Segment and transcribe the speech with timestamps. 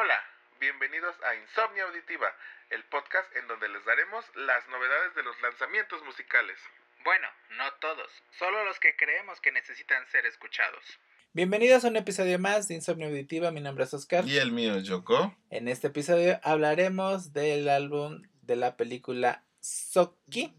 [0.00, 0.22] Hola,
[0.60, 2.32] bienvenidos a Insomnia Auditiva,
[2.70, 6.56] el podcast en donde les daremos las novedades de los lanzamientos musicales.
[7.02, 8.08] Bueno, no todos,
[8.38, 10.84] solo los que creemos que necesitan ser escuchados.
[11.32, 14.24] Bienvenidos a un episodio más de Insomnia Auditiva, mi nombre es Oscar.
[14.24, 15.36] Y el mío es Yoko.
[15.50, 20.56] En este episodio hablaremos del álbum de la película Soki,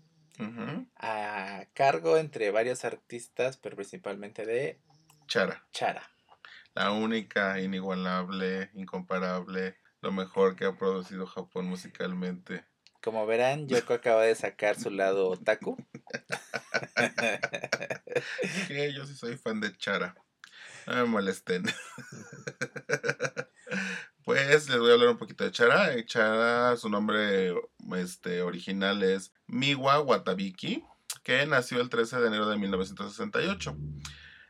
[0.97, 4.81] a cargo entre varios artistas, pero principalmente de
[5.27, 6.11] Chara, Chara.
[6.73, 12.65] La única, inigualable, incomparable, lo mejor que ha producido Japón musicalmente.
[13.01, 15.77] Como verán, Yoko acaba de sacar su lado otaku.
[18.67, 20.15] Que yo sí soy fan de Chara.
[20.85, 21.63] No me molesten.
[24.29, 25.95] Pues les voy a hablar un poquito de Chara.
[25.95, 27.51] Eh, Chara, su nombre
[27.97, 30.85] este, original es Miwa Watabiki,
[31.23, 33.75] que nació el 13 de enero de 1968.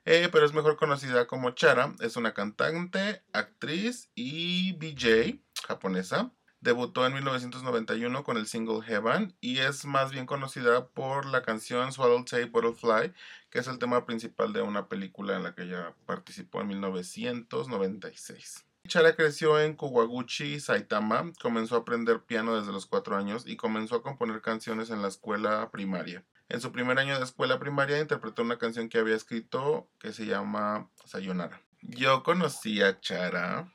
[0.05, 1.93] Eh, pero es mejor conocida como Chara.
[1.99, 6.31] Es una cantante, actriz y BJ japonesa.
[6.61, 11.93] Debutó en 1991 con el single Heaven y es más bien conocida por la canción
[11.93, 13.13] Swallow Tape Butterfly,
[13.49, 18.65] que es el tema principal de una película en la que ella participó en 1996.
[18.89, 23.95] Chara creció en Kuwaguchi, Saitama, comenzó a aprender piano desde los 4 años y comenzó
[23.95, 26.25] a componer canciones en la escuela primaria.
[26.49, 30.25] En su primer año de escuela primaria interpretó una canción que había escrito que se
[30.25, 31.61] llama Sayonara.
[31.83, 33.71] Yo conocí a Chara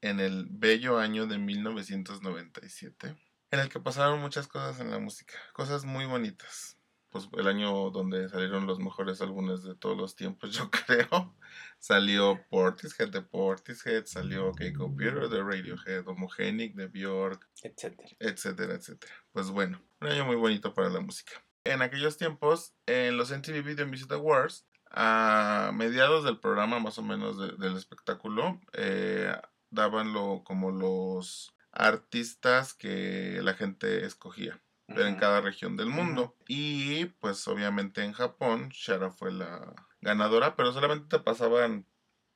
[0.00, 3.14] en el bello año de 1997,
[3.50, 6.78] en el que pasaron muchas cosas en la música, cosas muy bonitas.
[7.10, 11.36] Pues el año donde salieron los mejores álbumes de todos los tiempos, yo creo.
[11.82, 18.08] Salió Portishead de Portishead, salió K-Computer de Radiohead, Homogenic de Bjork, etcétera.
[18.20, 19.12] etcétera, etcétera.
[19.32, 21.32] Pues bueno, un año muy bonito para la música.
[21.64, 27.02] En aquellos tiempos, en los MTV Video Music Awards, a mediados del programa más o
[27.02, 29.34] menos de- del espectáculo, eh,
[29.70, 36.36] daban lo, como los artistas que la gente escogía pero en cada región del mundo.
[36.46, 41.86] Y pues obviamente en Japón, Shara fue la ganadora, pero solamente te pasaban,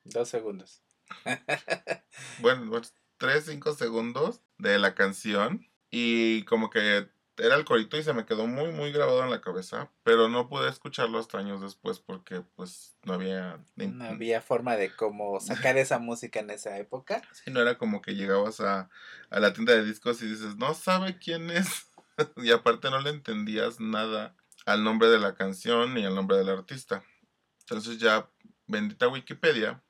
[0.09, 0.81] Dos segundos.
[2.39, 2.81] bueno,
[3.17, 8.25] 3, 5 segundos de la canción y como que era el corito y se me
[8.25, 12.41] quedó muy, muy grabado en la cabeza, pero no pude escucharlo hasta años después porque
[12.55, 13.59] pues no había...
[13.75, 17.21] No había forma de cómo sacar esa música en esa época.
[17.33, 18.89] Sí, no era como que llegabas a,
[19.29, 21.87] a la tienda de discos y dices, no sabe quién es.
[22.37, 24.35] y aparte no le entendías nada
[24.65, 27.03] al nombre de la canción ni al nombre del artista.
[27.69, 28.29] Entonces ya,
[28.65, 29.83] bendita Wikipedia,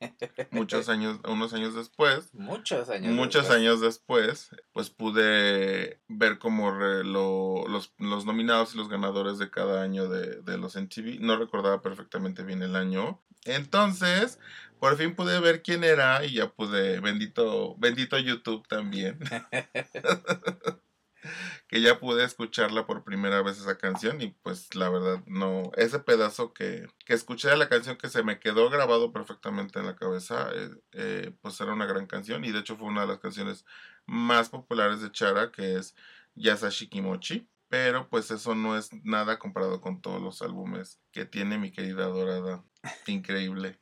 [0.52, 3.12] muchos años, unos años después, Muchos años.
[3.14, 3.58] muchos después.
[3.58, 9.50] años después, pues pude ver como re- lo- los, los nominados y los ganadores de
[9.50, 11.18] cada año de, de los MTV.
[11.20, 13.20] No recordaba perfectamente bien el año.
[13.44, 14.38] Entonces,
[14.78, 19.18] por fin pude ver quién era y ya pude, bendito, bendito YouTube también.
[21.72, 26.00] que ya pude escucharla por primera vez esa canción y pues la verdad no, ese
[26.00, 29.96] pedazo que, que escuché de la canción que se me quedó grabado perfectamente en la
[29.96, 33.20] cabeza, eh, eh, pues era una gran canción y de hecho fue una de las
[33.20, 33.64] canciones
[34.04, 35.96] más populares de Chara que es
[36.34, 37.48] Yasashi Kimochi.
[37.70, 42.04] Pero pues eso no es nada comparado con todos los álbumes que tiene mi querida
[42.04, 42.62] dorada.
[43.06, 43.78] Increíble.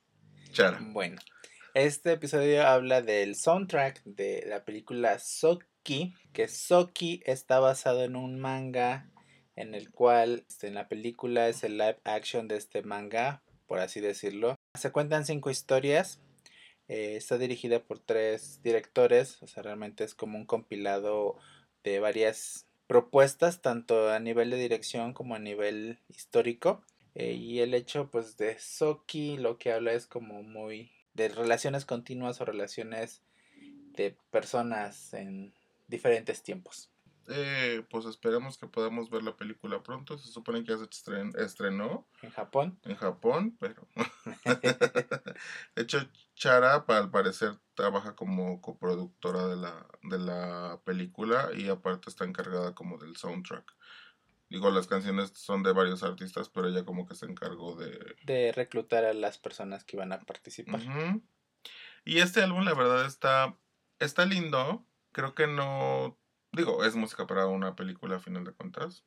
[0.52, 0.78] Chara.
[0.80, 1.18] Bueno,
[1.74, 5.18] este episodio habla del soundtrack de la película
[5.82, 9.10] Que Soki está basado en un manga
[9.56, 13.80] en el cual este, en la película es el live action de este manga, por
[13.80, 14.56] así decirlo.
[14.78, 16.20] Se cuentan cinco historias.
[16.88, 21.36] eh, está dirigida por tres directores, o sea, realmente es como un compilado
[21.84, 26.82] de varias propuestas, tanto a nivel de dirección como a nivel histórico.
[27.14, 31.84] Eh, y el hecho pues de Soki lo que habla es como muy de relaciones
[31.84, 33.22] continuas o relaciones
[33.94, 35.52] de personas en
[35.90, 36.90] diferentes tiempos.
[37.32, 40.18] Eh, pues esperamos que podamos ver la película pronto.
[40.18, 43.86] Se supone que ya se estren- estrenó En Japón, en Japón, pero...
[45.76, 45.98] de hecho,
[46.34, 52.74] Chara, al parecer, trabaja como coproductora de la, de la película y aparte está encargada
[52.74, 53.76] como del soundtrack.
[54.48, 58.16] Digo, las canciones son de varios artistas, pero ella como que se encargó de...
[58.24, 60.80] de reclutar a las personas que iban a participar.
[62.04, 63.56] Y este álbum, la verdad, está,
[64.00, 64.84] está lindo.
[65.12, 66.18] Creo que no...
[66.52, 69.04] Digo, es música para una película a final de cuentas.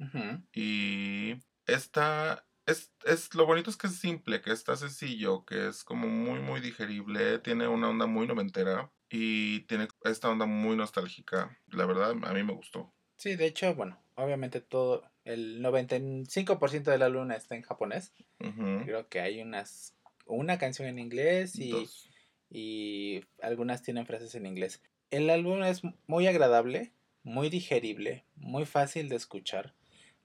[0.53, 1.35] Y
[1.65, 2.45] está.
[2.65, 6.39] Es, es, lo bonito es que es simple, que está sencillo, que es como muy,
[6.39, 7.39] muy digerible.
[7.39, 11.59] Tiene una onda muy noventera y tiene esta onda muy nostálgica.
[11.67, 12.93] La verdad, a mí me gustó.
[13.17, 18.13] Sí, de hecho, bueno, obviamente todo, el 95% del álbum está en japonés.
[18.39, 22.09] Creo que hay unas una canción en inglés y, Dos.
[22.49, 24.81] y algunas tienen frases en inglés.
[25.13, 29.75] El álbum es muy agradable, muy digerible, muy fácil de escuchar.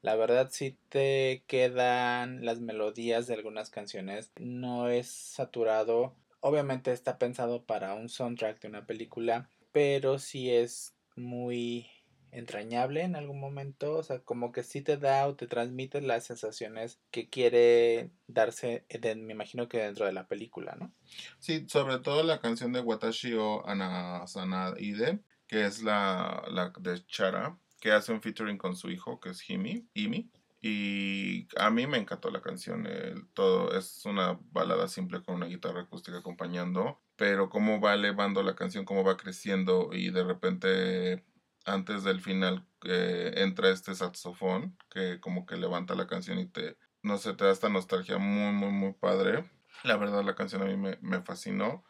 [0.01, 6.15] La verdad si te quedan las melodías de algunas canciones, no es saturado.
[6.41, 11.91] Obviamente está pensado para un soundtrack de una película, pero sí es muy
[12.33, 16.27] entrañable en algún momento, o sea, como que sí te da o te transmite las
[16.27, 18.85] sensaciones que quiere darse,
[19.17, 20.93] me imagino que dentro de la película, ¿no?
[21.39, 23.65] Sí, sobre todo la canción de Watashi o
[24.79, 29.31] Ide, que es la, la de Chara, que hace un featuring con su hijo, que
[29.31, 30.31] es Himi, Imi.
[30.61, 32.89] Y a mí me encantó la canción.
[33.33, 37.01] todo es una balada simple con una guitarra acústica acompañando.
[37.17, 41.25] Pero cómo va elevando la canción, cómo va creciendo y de repente
[41.69, 46.77] antes del final eh, entra este saxofón que como que levanta la canción y te,
[47.03, 49.45] no sé, te da esta nostalgia muy, muy, muy padre.
[49.85, 51.85] La verdad la canción a mí me, fascinó.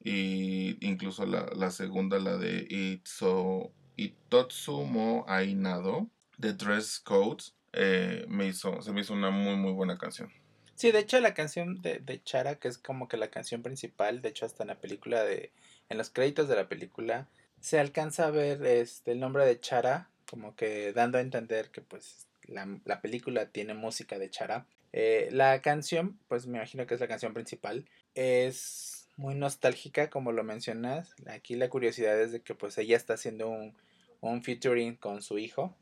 [0.00, 8.46] Y incluso la, la segunda, la de Itso, Itotsumo Ainado, de Dress Codes, eh, me
[8.46, 10.32] hizo, se me hizo una muy, muy buena canción.
[10.74, 14.22] Sí, de hecho la canción de, de Chara, que es como que la canción principal,
[14.22, 15.52] de hecho hasta en la película de,
[15.88, 17.28] en los créditos de la película,
[17.60, 21.80] se alcanza a ver este, el nombre de Chara, como que dando a entender que
[21.80, 24.66] pues la, película tiene música de Chara.
[24.92, 30.32] Eh, la canción, pues me imagino que es la canción principal, es muy nostálgica como
[30.32, 31.14] lo mencionas.
[31.26, 33.76] Aquí la curiosidad es de que pues ella está haciendo un,
[34.20, 35.76] un featuring con su hijo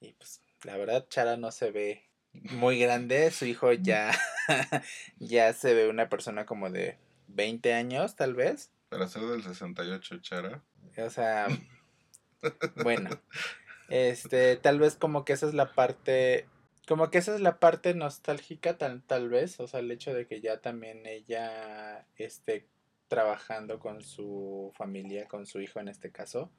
[0.00, 4.12] y pues la verdad Chara no se ve muy grande, su hijo ya,
[5.18, 6.98] ya se ve una persona como de
[7.28, 8.70] 20 años tal vez.
[8.88, 10.62] Para ser del 68, Chara.
[10.98, 11.46] O sea,
[12.84, 13.10] bueno,
[13.88, 16.48] este, tal vez como que esa es la parte,
[16.86, 20.26] como que esa es la parte nostálgica tal, tal vez, o sea, el hecho de
[20.26, 22.68] que ya también ella esté
[23.08, 26.52] trabajando con su familia, con su hijo en este caso,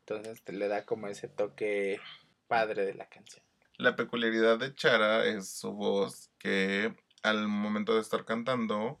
[0.00, 2.00] entonces le da como ese toque
[2.48, 3.44] padre de la canción.
[3.76, 9.00] La peculiaridad de Chara es su voz que al momento de estar cantando,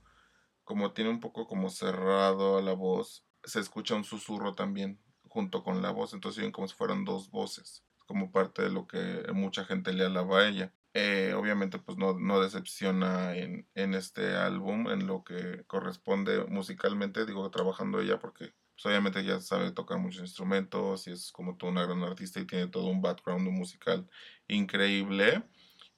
[0.64, 5.62] como tiene un poco como cerrado a la voz, se escucha un susurro también junto
[5.62, 9.24] con la voz, entonces ven como si fueran dos voces, como parte de lo que
[9.32, 10.74] mucha gente le alaba a ella.
[10.92, 17.26] Eh, obviamente pues no, no decepciona en, en, este álbum, en lo que corresponde musicalmente,
[17.26, 21.70] digo trabajando ella porque pues, obviamente ya sabe tocar muchos instrumentos y es como toda
[21.70, 24.08] una gran artista y tiene todo un background musical
[24.48, 25.44] increíble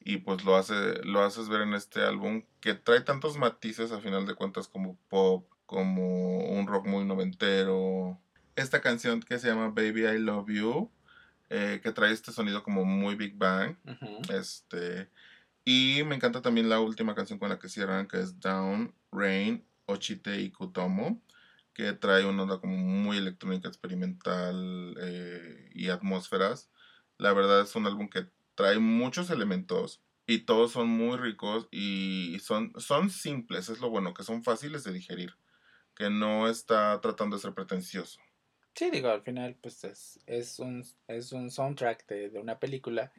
[0.00, 4.00] y pues lo hace lo haces ver en este álbum que trae tantos matices a
[4.00, 8.20] final de cuentas como pop como un rock muy noventero.
[8.54, 10.90] Esta canción que se llama Baby I Love You,
[11.48, 13.76] eh, que trae este sonido como muy Big Bang.
[14.30, 15.08] Este.
[15.64, 19.64] Y me encanta también la última canción con la que cierran, que es Down, Rain,
[19.86, 21.22] Ochite y Kutomo,
[21.72, 26.70] que trae una onda como muy electrónica, experimental eh, y atmósferas.
[27.16, 28.26] La verdad es un álbum que
[28.56, 34.12] trae muchos elementos y todos son muy ricos y son, son simples, es lo bueno,
[34.12, 35.34] que son fáciles de digerir
[35.94, 38.21] que no está tratando de ser pretencioso.
[38.75, 43.12] Sí, digo, al final pues es, es, un, es un soundtrack de, una película,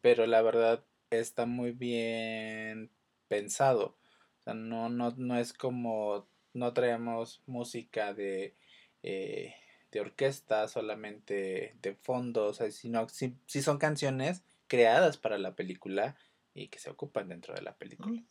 [0.00, 2.90] pero la verdad está muy bien
[3.28, 3.96] pensado.
[4.40, 8.54] O sea, no, no, no es como, no traemos música de,
[9.02, 9.54] eh,
[9.90, 15.54] de orquesta solamente de fondo, o sea, sino si, si son canciones creadas para la
[15.54, 16.16] película
[16.56, 18.22] y que se ocupan dentro de la película.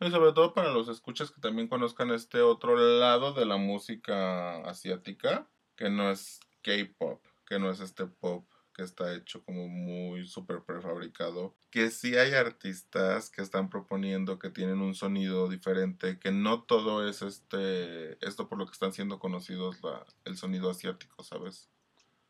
[0.00, 4.58] Y sobre todo para los escuchas que también conozcan este otro lado de la música
[4.68, 10.26] asiática, que no es K-pop, que no es este pop que está hecho como muy
[10.26, 16.32] súper prefabricado, que sí hay artistas que están proponiendo que tienen un sonido diferente, que
[16.32, 21.22] no todo es este, esto por lo que están siendo conocidos la, el sonido asiático,
[21.22, 21.70] ¿sabes?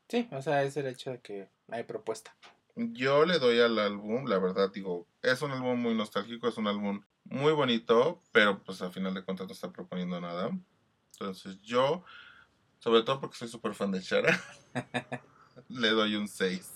[0.09, 2.37] Sí, o sea, es el hecho de que hay propuesta.
[2.77, 6.67] Yo le doy al álbum, la verdad, digo, es un álbum muy nostálgico, es un
[6.67, 10.51] álbum muy bonito, pero pues al final de cuentas no está proponiendo nada.
[11.13, 12.05] Entonces yo,
[12.81, 14.41] sobre todo porque soy súper fan de Chara,
[15.69, 16.75] le doy un 6.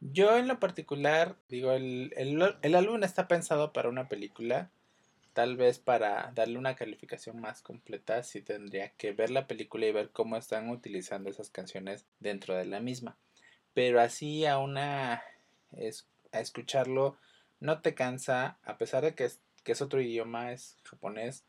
[0.00, 4.70] Yo en lo particular, digo, el, el, el álbum está pensado para una película.
[5.32, 9.92] Tal vez para darle una calificación más completa, sí tendría que ver la película y
[9.92, 13.16] ver cómo están utilizando esas canciones dentro de la misma
[13.74, 15.22] pero así a una
[15.72, 17.16] es, a escucharlo
[17.60, 21.44] no te cansa a pesar de que es, que es otro idioma es japonés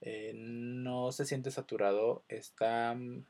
[0.00, 3.24] eh, no se siente saturado está mm,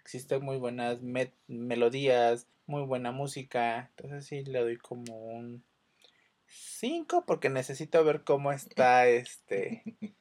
[0.00, 1.00] existen muy buenas
[1.46, 5.62] melodías muy buena música entonces sí le doy como un
[6.48, 9.82] 5 porque necesito ver cómo está este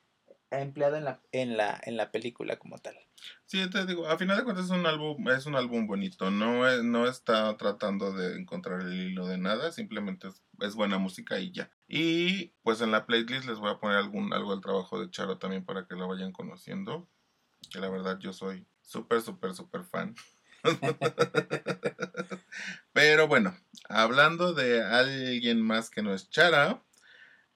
[0.52, 2.98] empleado en la, en la, en la película como tal.
[3.46, 6.84] Sí, te digo, a final de cuentas es un álbum, es un álbum bonito, no,
[6.84, 10.28] no está tratando de encontrar el hilo de nada, simplemente
[10.60, 11.72] es, buena música y ya.
[11.88, 15.38] Y pues en la playlist les voy a poner algún, algo del trabajo de Charo
[15.38, 17.08] también para que la vayan conociendo,
[17.72, 20.14] que la verdad yo soy súper, súper, súper fan.
[22.94, 23.56] Pero bueno,
[23.88, 26.84] hablando de alguien más que no es Chara,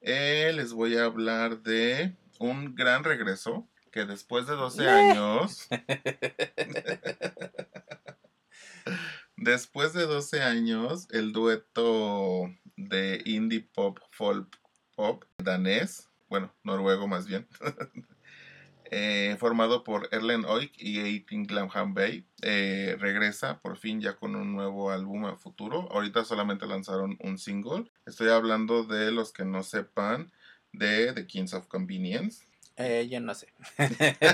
[0.00, 5.68] eh, les voy a hablar de un gran regreso que después de 12 años,
[9.36, 14.58] después de 12 años, el dueto de indie pop, folk
[14.96, 17.46] pop danés, bueno, noruego más bien,
[18.90, 24.34] eh, formado por Erlen Oik y Eitin Glamham Bay, eh, regresa por fin ya con
[24.36, 25.86] un nuevo álbum a futuro.
[25.92, 27.92] Ahorita solamente lanzaron un single.
[28.06, 30.32] Estoy hablando de los que no sepan
[30.72, 32.46] de The Kings of Convenience.
[32.76, 33.48] Eh, yo no sé.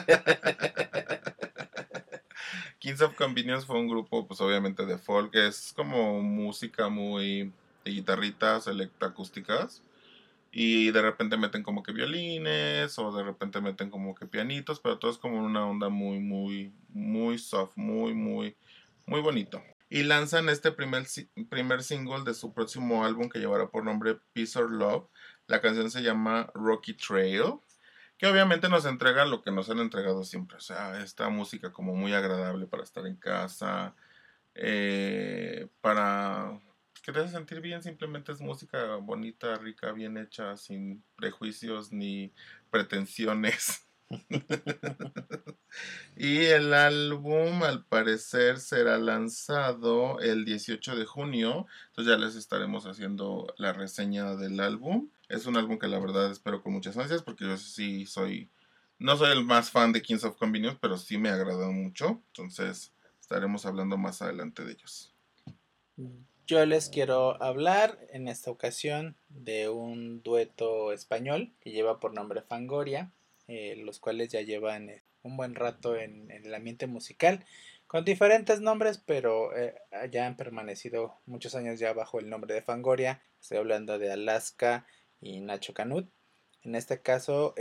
[2.79, 7.53] Kings of Convenience fue un grupo, pues obviamente de folk, es como música muy
[7.85, 9.83] de guitarritas electroacústicas.
[10.51, 14.99] Y de repente meten como que violines, o de repente meten como que pianitos, pero
[14.99, 18.57] todo es como una onda muy, muy, muy soft, muy, muy,
[19.07, 19.63] muy bonito.
[19.91, 21.05] Y lanzan este primer,
[21.51, 25.07] primer single de su próximo álbum que llevará por nombre Peace or Love.
[25.47, 27.55] La canción se llama Rocky Trail
[28.19, 31.95] que obviamente nos entrega lo que nos han entregado siempre, o sea, esta música como
[31.95, 33.95] muy agradable para estar en casa,
[34.55, 36.61] eh, para
[37.03, 42.35] que te hace sentir bien, simplemente es música bonita, rica, bien hecha, sin prejuicios ni
[42.71, 43.88] pretensiones.
[46.17, 52.87] y el álbum al parecer será lanzado el 18 de junio, entonces ya les estaremos
[52.87, 55.11] haciendo la reseña del álbum.
[55.29, 58.51] Es un álbum que la verdad espero con muchas ansias porque yo sí soy,
[58.99, 62.93] no soy el más fan de Kings of Convenience, pero sí me agradan mucho, entonces
[63.21, 65.15] estaremos hablando más adelante de ellos.
[66.47, 72.41] Yo les quiero hablar en esta ocasión de un dueto español que lleva por nombre
[72.41, 73.13] Fangoria,
[73.49, 77.45] eh, los cuales ya llevan eh, un buen rato en, el ambiente musical,
[77.87, 79.75] con diferentes nombres, pero eh,
[80.13, 83.21] ya han permanecido muchos años ya bajo el nombre de Fangoria.
[83.41, 84.87] Estoy hablando de Alaska
[85.21, 86.09] y Nacho Canut.
[86.63, 87.55] En este caso,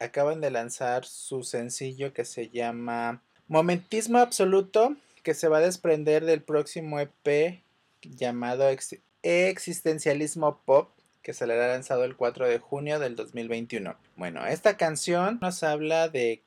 [0.00, 6.24] acaban de lanzar su sencillo que se llama Momentismo Absoluto, que se va a desprender
[6.24, 7.62] del próximo EP
[8.02, 10.90] llamado Ex- Existencialismo Pop,
[11.22, 13.96] que será lanzado el 4 de junio del 2021.
[14.16, 16.42] Bueno, esta canción nos habla de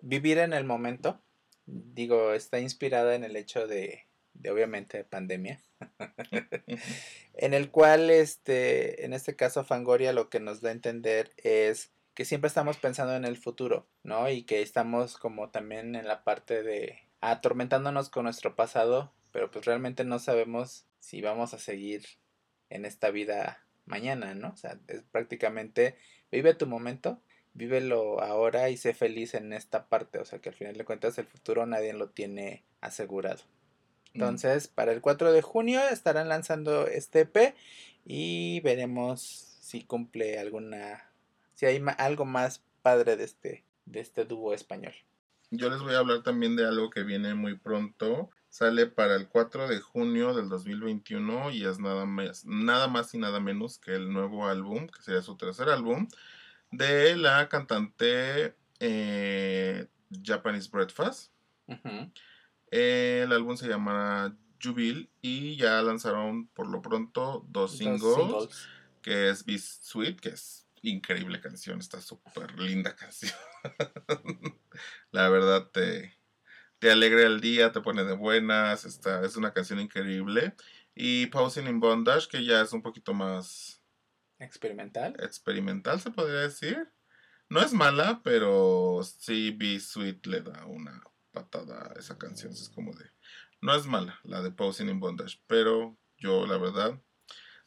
[0.00, 1.20] vivir en el momento.
[1.66, 5.60] Digo, está inspirada en el hecho de, de obviamente, pandemia.
[7.34, 11.90] en el cual, este, en este caso, Fangoria lo que nos da a entender es
[12.14, 14.30] que siempre estamos pensando en el futuro, ¿no?
[14.30, 19.66] Y que estamos como también en la parte de atormentándonos con nuestro pasado, pero pues
[19.66, 22.06] realmente no sabemos si vamos a seguir
[22.70, 24.48] en esta vida mañana, ¿no?
[24.50, 25.96] O sea, es prácticamente
[26.30, 27.20] vive tu momento,
[27.54, 31.18] vívelo ahora y sé feliz en esta parte, o sea, que al final de cuentas
[31.18, 33.42] el futuro nadie lo tiene asegurado.
[34.14, 37.54] Entonces, para el 4 de junio estarán lanzando este EP
[38.04, 39.20] y veremos
[39.60, 41.10] si cumple alguna
[41.54, 44.94] si hay ma- algo más padre de este de este dúo español.
[45.50, 48.30] Yo les voy a hablar también de algo que viene muy pronto.
[48.48, 53.18] Sale para el 4 de junio del 2021 y es nada más, nada más y
[53.18, 56.08] nada menos que el nuevo álbum, que sería su tercer álbum,
[56.70, 59.86] de la cantante eh,
[60.22, 61.32] Japanese Breakfast.
[61.66, 62.10] Ujú.
[62.70, 68.68] El álbum se llama Jubil y ya lanzaron por lo pronto dos singles.
[69.02, 73.34] que es Be Sweet, que es increíble canción, está súper linda canción.
[75.10, 76.16] La verdad te,
[76.78, 80.54] te alegra el día, te pone de buenas, está, es una canción increíble.
[80.94, 83.82] Y Pausing in Bondage, que ya es un poquito más
[84.38, 85.14] experimental.
[85.20, 86.90] experimental, se podría decir.
[87.48, 91.02] No es mala, pero sí Be Sweet le da una
[91.32, 92.52] patada a esa canción.
[92.52, 93.04] Es como de...
[93.60, 97.00] No es mala la de Pausing in Bondage, pero yo la verdad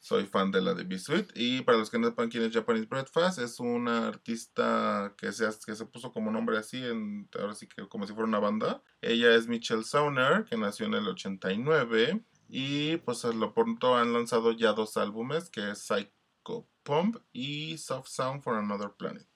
[0.00, 1.28] soy fan de la de Be Sweet.
[1.34, 5.46] Y para los que no sepan quién es Japanese Breakfast, es una artista que se,
[5.64, 8.82] que se puso como nombre así, en, ahora sí que como si fuera una banda.
[9.02, 12.24] Ella es Michelle Sauner, que nació en el 89.
[12.48, 17.78] Y pues a lo pronto han lanzado ya dos álbumes, que es Psycho Pump y
[17.78, 19.28] Soft Sound for Another Planet.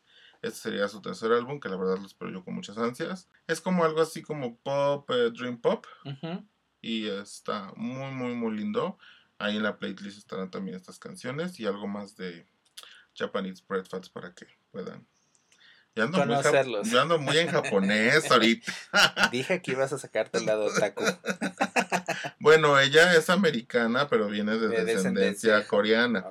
[0.42, 3.30] Este sería su tercer álbum, que la verdad lo espero yo con muchas ansias.
[3.46, 5.86] Es como algo así como pop, eh, dream pop,
[6.82, 8.98] y está muy, muy, muy lindo.
[9.38, 12.46] Ahí en la playlist estarán también estas canciones y algo más de
[13.14, 15.06] Japanese Breakfast para que puedan
[15.96, 18.72] Yo ando, muy, yo ando muy en japonés ahorita.
[19.32, 21.04] Dije que ibas a sacarte el lado taco.
[22.38, 25.66] Bueno, ella es americana, pero viene de, De descendencia, descendencia.
[25.68, 26.24] coreana.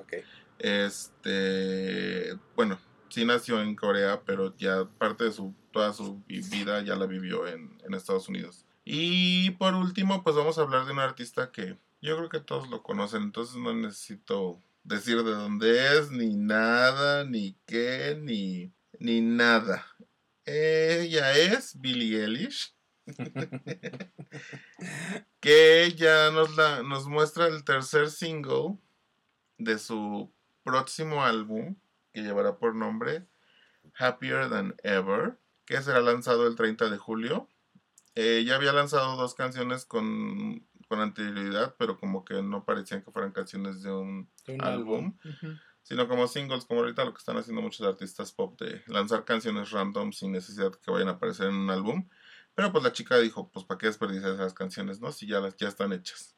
[0.59, 2.79] Este, bueno,
[3.09, 7.05] sí nació en Corea, pero ya parte de su toda su vi- vida ya la
[7.07, 8.65] vivió en, en Estados Unidos.
[8.85, 12.69] Y por último, pues vamos a hablar de un artista que yo creo que todos
[12.69, 19.21] lo conocen, entonces no necesito decir de dónde es, ni nada, ni qué, ni, ni
[19.21, 19.87] nada.
[20.43, 22.75] Ella es Billie Eilish.
[25.39, 28.77] que ya nos, la, nos muestra el tercer single
[29.57, 30.29] de su
[30.63, 31.77] próximo álbum,
[32.11, 33.25] que llevará por nombre
[33.97, 37.47] Happier Than Ever, que será lanzado el 30 de julio.
[38.15, 43.09] Eh, ya había lanzado dos canciones con, con anterioridad, pero como que no parecían que
[43.09, 45.17] fueran canciones de un Un álbum,
[45.81, 49.71] sino como singles, como ahorita lo que están haciendo muchos artistas pop, de lanzar canciones
[49.71, 52.07] random sin necesidad que vayan a aparecer en un álbum.
[52.53, 55.11] Pero pues la chica dijo, pues para qué desperdiciar esas canciones, ¿no?
[55.11, 56.37] Si ya las ya están hechas.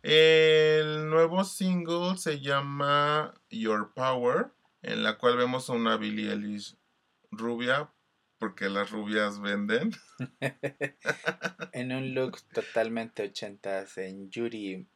[0.00, 4.50] El nuevo single se llama Your Power,
[4.80, 6.78] en la cual vemos a una Billie Eilish
[7.30, 7.92] rubia,
[8.44, 9.92] porque las rubias venden.
[11.72, 14.86] En un look totalmente ochentas, en Yuri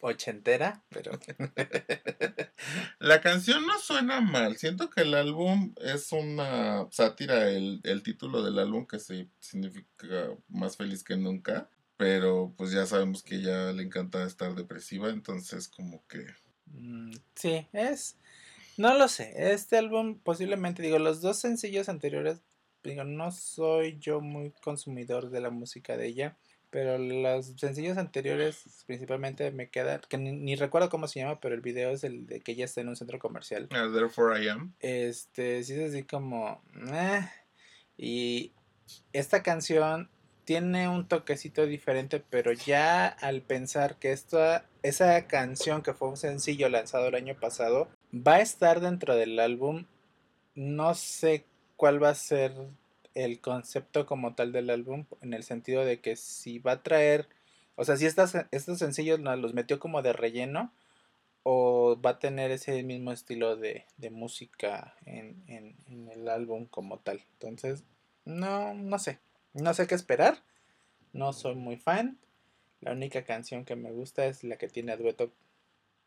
[0.00, 1.18] ochentera, pero
[3.00, 4.56] La canción no suena mal.
[4.56, 10.28] Siento que el álbum es una sátira, el, el título del álbum que se significa
[10.48, 11.68] más feliz que nunca.
[11.96, 16.24] Pero pues ya sabemos que ella le encanta estar depresiva, entonces como que...
[16.66, 18.16] mm, sí, es...
[18.80, 22.40] No lo sé, este álbum posiblemente, digo, los dos sencillos anteriores,
[22.82, 26.36] digo, no soy yo muy consumidor de la música de ella,
[26.70, 31.54] pero los sencillos anteriores principalmente me quedan, que ni, ni recuerdo cómo se llama, pero
[31.54, 33.68] el video es el de que ella está en un centro comercial.
[33.72, 34.74] ah, Therefore I Am.
[34.80, 36.62] Este, sí es así como...
[36.92, 37.28] "Eh".
[37.96, 38.52] Y
[39.12, 40.08] esta canción
[40.44, 46.16] tiene un toquecito diferente, pero ya al pensar que esta, esa canción que fue un
[46.16, 49.86] sencillo lanzado el año pasado, va a estar dentro del álbum,
[50.54, 51.44] no sé
[51.80, 52.52] cuál va a ser
[53.14, 57.26] el concepto como tal del álbum, en el sentido de que si va a traer,
[57.74, 60.74] o sea, si estas, estos sencillos los metió como de relleno,
[61.42, 65.74] o va a tener ese mismo estilo de, música en
[66.12, 67.22] el álbum como tal.
[67.32, 67.82] Entonces,
[68.26, 69.18] no, no sé.
[69.54, 70.36] No sé qué esperar.
[71.14, 72.18] No soy muy fan.
[72.82, 75.32] La única canción que me gusta es la que tiene a dueto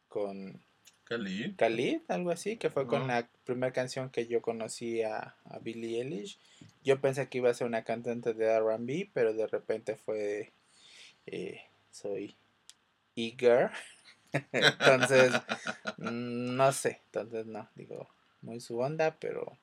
[0.07, 0.61] con
[1.05, 1.55] Khalid.
[1.57, 3.21] Khalid, algo así, que fue con Ah.
[3.21, 6.39] la primera canción que yo conocí a, a Billie Eilish.
[6.83, 10.53] Yo pensé que iba a ser una cantante de RB, pero de repente fue
[11.25, 11.61] eh,
[11.91, 12.35] soy
[13.15, 13.71] eager.
[14.51, 15.33] entonces,
[15.97, 18.09] mm, no sé, entonces no, digo,
[18.41, 19.57] muy su onda, pero...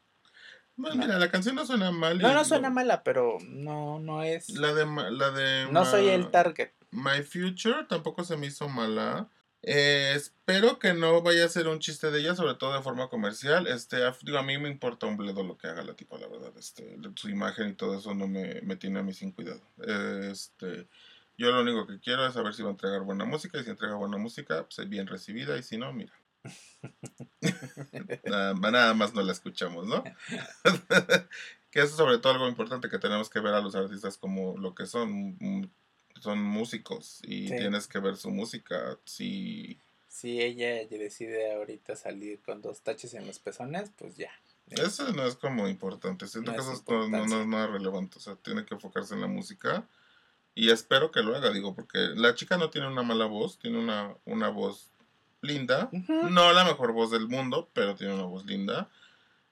[0.77, 1.03] Bueno, No.
[1.07, 2.19] mira, la canción no suena mal.
[2.19, 4.49] No, no lo- suena mala, pero no, no es...
[4.51, 6.71] La de, la de No soy Ma- el target.
[6.93, 9.29] My Future tampoco se me hizo mala.
[9.63, 13.09] Eh, espero que no vaya a ser un chiste de ella, sobre todo de forma
[13.09, 13.67] comercial.
[13.67, 16.29] Este, a, digo, a mí me importa un bledo lo que haga la tipa, la
[16.29, 16.53] verdad.
[16.59, 19.61] Este, su imagen y todo eso no me, me tiene a mí sin cuidado.
[20.31, 20.89] Este,
[21.37, 23.71] yo lo único que quiero es saber si va a entregar buena música y si
[23.71, 26.13] entrega buena música, pues bien recibida y si no, mira.
[28.25, 30.03] nada, nada más no la escuchamos, ¿no?
[31.71, 34.57] que eso es sobre todo algo importante que tenemos que ver a los artistas como
[34.59, 35.71] lo que son,
[36.21, 37.57] son músicos y Sí.
[37.57, 38.97] tienes que ver su música.
[39.05, 39.79] Si
[40.09, 44.31] Si ella decide ahorita salir con dos taches en los pezones, pues ya.
[44.69, 47.41] eso no es como importante, siento No que es eso es- no, no- no importancia.
[47.43, 49.87] es nada relevante, o sea, tiene que enfocarse en la música
[50.55, 53.79] y espero que lo haga, digo, porque la chica no tiene una mala voz, tiene
[53.79, 54.91] una, una voz
[55.43, 58.91] linda, no la mejor voz del mundo, pero tiene una voz linda.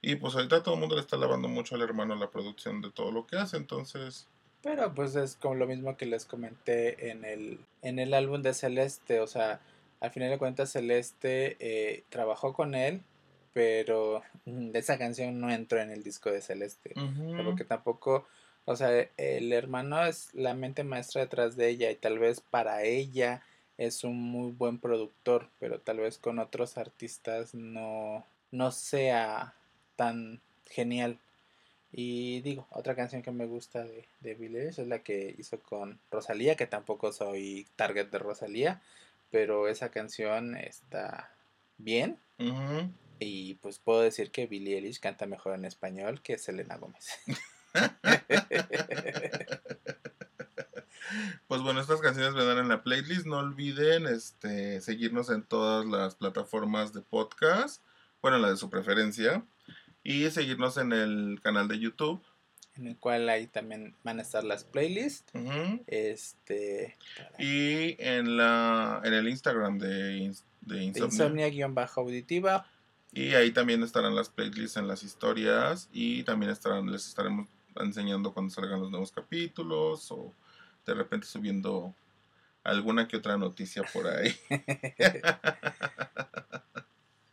[0.02, 2.90] Y pues ahorita todo el mundo le está lavando mucho al hermano la producción de
[2.90, 4.26] todo lo que hace, entonces...
[4.62, 8.54] Pero pues es como lo mismo que les comenté en el, en el álbum de
[8.54, 9.20] Celeste.
[9.20, 9.60] O sea,
[10.00, 13.02] al final de cuentas Celeste eh, trabajó con él,
[13.52, 14.22] pero
[14.74, 16.92] esa canción no entró en el disco de Celeste.
[16.96, 18.26] O sea, porque tampoco,
[18.64, 22.82] o sea, el hermano es la mente maestra detrás de ella y tal vez para
[22.82, 23.42] ella
[23.78, 29.54] es un muy buen productor, pero tal vez con otros artistas no, no sea
[29.94, 31.18] tan genial.
[31.90, 35.60] Y digo, otra canción que me gusta de, de Billie Eilish es la que hizo
[35.60, 38.82] con Rosalía, que tampoco soy target de Rosalía,
[39.30, 41.32] pero esa canción está
[41.78, 42.18] bien.
[43.18, 47.08] Y pues puedo decir que Billie Eilish canta mejor en español que Selena Gómez.
[51.46, 53.26] Pues bueno, estas canciones vendrán en la playlist.
[53.26, 57.82] No olviden este, seguirnos en todas las plataformas de podcast.
[58.20, 59.42] Bueno, la de su preferencia.
[60.08, 62.22] Y seguirnos en el canal de YouTube.
[62.78, 65.30] En el cual ahí también van a estar las playlists.
[65.86, 66.96] Este.
[67.38, 71.48] Y en la en el Instagram de, Ins- de de Insomnia.
[71.48, 72.66] Insomnia-auditiva.
[73.12, 75.90] Y ahí también estarán las playlists en las historias.
[75.92, 77.46] Y también estarán, les estaremos
[77.78, 80.10] enseñando cuando salgan los nuevos capítulos.
[80.10, 80.32] O
[80.86, 81.94] de repente subiendo
[82.64, 84.34] alguna que otra noticia por ahí.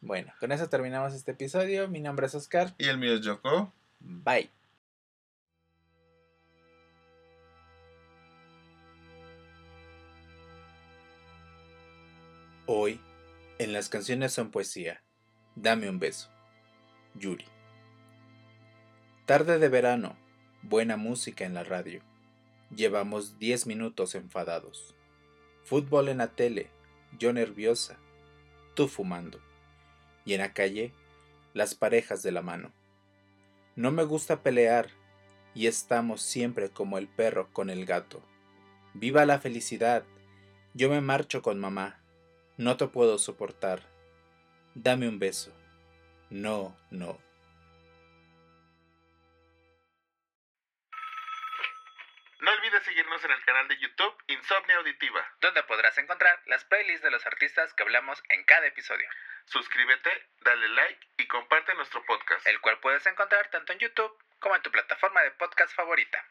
[0.06, 1.88] Bueno, con eso terminamos este episodio.
[1.88, 2.76] Mi nombre es Oscar.
[2.78, 3.74] y el mío es Yoko.
[4.00, 4.52] Bye.
[12.68, 13.02] Hoy,
[13.58, 15.02] en las canciones son poesía.
[15.56, 16.30] Dame un beso.
[17.16, 17.46] Yuri.
[19.26, 20.16] Tarde de verano.
[20.62, 22.04] Buena música en la radio.
[22.70, 24.94] Llevamos 10 minutos enfadados.
[25.64, 26.70] Fútbol en la tele.
[27.18, 27.98] Yo nerviosa.
[28.76, 29.42] Tú fumando.
[30.26, 30.94] Y en la calle,
[31.54, 32.74] las parejas de la mano.
[33.76, 34.90] No me gusta pelear
[35.54, 38.22] y estamos siempre como el perro con el gato.
[38.94, 40.04] Viva la felicidad.
[40.74, 42.02] Yo me marcho con mamá.
[42.58, 43.82] No te puedo soportar.
[44.74, 45.52] Dame un beso.
[46.30, 47.18] No, no.
[54.46, 55.28] Insomnia Auditiva.
[55.42, 59.10] Donde podrás encontrar las playlists de los artistas que hablamos en cada episodio,
[59.46, 62.46] Suscríbete, dale like y comparte nuestro podcast.
[62.46, 66.24] el cual puedes encontrar tanto en YouTube como en tu plataforma de podcast favorita.